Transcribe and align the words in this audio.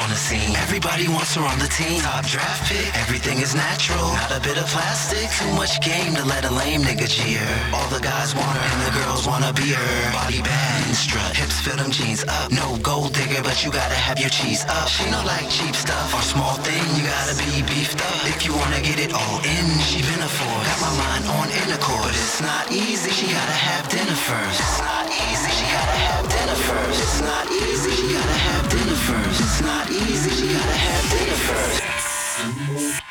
on 0.00 0.08
the 0.08 0.16
scene. 0.16 0.56
Everybody 0.56 1.08
wants 1.08 1.36
her 1.36 1.44
on 1.44 1.58
the 1.60 1.68
team. 1.68 2.00
Top 2.00 2.24
draft 2.24 2.64
pick, 2.68 2.88
everything 2.96 3.38
is 3.38 3.54
natural. 3.54 4.00
Not 4.16 4.32
a 4.32 4.40
bit 4.40 4.56
of 4.56 4.66
plastic. 4.72 5.28
Too 5.36 5.52
much 5.54 5.80
game 5.84 6.14
to 6.16 6.24
let 6.24 6.44
a 6.44 6.52
lame 6.52 6.82
nigga 6.82 7.06
cheer. 7.06 7.44
All 7.76 7.88
the 7.92 8.00
guys 8.00 8.34
want 8.34 8.56
her 8.56 8.68
and 8.74 8.82
the 8.88 8.92
girls 9.00 9.26
wanna 9.28 9.52
be 9.52 9.68
her. 9.76 9.96
Body 10.12 10.40
bad 10.40 10.78
and 10.86 10.96
strut, 10.96 11.36
hips 11.36 11.60
fill 11.60 11.76
them 11.76 11.90
jeans 11.90 12.24
up. 12.24 12.48
No 12.50 12.66
gold 12.80 13.12
digger, 13.12 13.42
but 13.42 13.62
you 13.64 13.70
gotta 13.70 13.98
have 14.06 14.18
your 14.18 14.32
cheese 14.32 14.64
up. 14.68 14.88
She 14.88 15.04
don't 15.12 15.26
like 15.26 15.48
cheap 15.50 15.74
stuff 15.76 16.14
or 16.16 16.22
small 16.22 16.54
thing. 16.64 16.84
You 16.96 17.04
gotta 17.04 17.36
be 17.36 17.60
beefed 17.68 18.00
up 18.00 18.20
if 18.32 18.46
you 18.46 18.52
wanna 18.56 18.80
get 18.80 18.98
it 18.98 19.12
all 19.12 19.38
in. 19.44 19.66
She 19.84 20.00
been 20.00 20.22
a 20.24 20.32
force. 20.38 20.66
Got 20.70 20.80
my 20.88 20.92
mind 21.04 21.24
on 21.36 21.46
intercourse, 21.62 22.06
but 22.06 22.14
it's 22.16 22.40
not 22.40 22.64
easy. 22.72 23.10
She 23.10 23.26
gotta 23.28 23.58
have 23.68 23.84
dinner 23.92 24.18
first. 24.28 24.60
It's 24.64 24.80
not 24.80 25.06
easy. 25.12 25.50
She 25.58 25.66
gotta 25.76 25.98
have 26.08 26.24
dinner 26.34 26.58
first. 26.68 26.98
It's 27.04 27.20
not 27.20 27.46
easy. 27.50 27.79
First. 29.10 29.40
It's 29.40 29.60
not 29.62 29.90
easy. 29.90 30.30
She 30.30 30.52
gotta 30.52 30.72
have 30.72 31.10
dinner 31.10 31.36
first. 31.36 33.09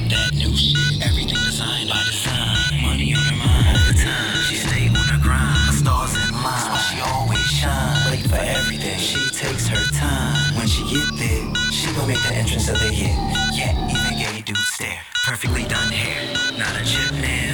like 0.00 0.10
that 0.10 0.34
new 0.34 0.54
shit. 0.56 1.02
Everything 1.02 1.40
designed 1.44 1.88
by 1.88 2.02
design. 2.04 2.82
Money 2.82 3.14
on 3.14 3.22
her 3.22 3.36
mind 3.36 3.76
all 3.76 3.92
the 3.92 3.98
time. 3.98 4.42
She 4.48 4.56
stay 4.56 4.88
on 4.88 5.06
her 5.08 5.20
grind. 5.22 5.74
Stars 5.74 6.14
in 6.14 6.32
mind, 6.32 6.44
That's 6.44 6.68
why 6.68 6.82
she 6.88 7.00
always 7.00 7.46
shine. 7.46 8.10
Late 8.10 8.28
for 8.28 8.36
everything. 8.36 8.98
She 8.98 9.20
takes 9.30 9.66
her 9.68 9.84
time. 9.96 10.56
When 10.56 10.66
she 10.66 10.82
get 10.92 11.08
there, 11.16 11.72
she 11.72 11.92
gon' 11.94 12.08
make 12.08 12.22
the 12.22 12.34
entrance 12.34 12.68
of 12.68 12.78
the 12.78 12.92
year. 12.92 13.16
Yeah, 13.52 13.72
even 13.92 14.18
gay 14.18 14.40
dudes 14.42 14.68
stare. 14.68 15.00
Perfectly 15.24 15.64
done 15.64 15.92
hair. 15.92 16.20
Not 16.58 16.80
a 16.80 16.84
chip 16.84 17.12
man. 17.12 17.45